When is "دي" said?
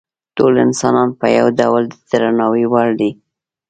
2.99-3.11